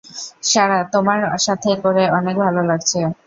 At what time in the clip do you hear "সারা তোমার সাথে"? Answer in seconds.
0.43-1.69